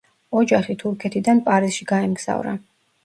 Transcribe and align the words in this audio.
ოჯახი 0.39 0.75
თურქეთიდან 0.83 1.41
პარიზში 1.49 1.87
გაემგზავრა. 1.93 2.57